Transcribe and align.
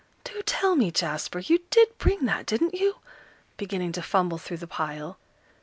"Do 0.23 0.41
tell 0.47 0.75
me, 0.75 0.89
Jasper, 0.89 1.37
you 1.37 1.59
did 1.69 1.95
bring 1.99 2.25
that, 2.25 2.47
didn't 2.47 2.73
you?" 2.73 2.95
beginning 3.55 3.91
to 3.91 4.01
fumble 4.01 4.39
through 4.39 4.57
the 4.57 4.65
pile. 4.65 5.19